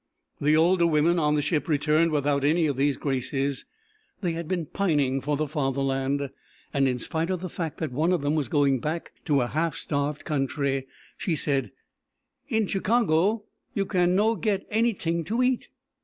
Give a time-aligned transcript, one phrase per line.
[0.41, 3.65] The older women on the ship returned without any of these graces.
[4.21, 6.31] They had been pining for the Fatherland,
[6.73, 9.47] and in spite of the fact that one of them was going back to a
[9.49, 10.87] half starved country,
[11.17, 11.71] she said:
[12.49, 13.43] "In Chicago,
[13.75, 15.67] you no can get any tink to eat."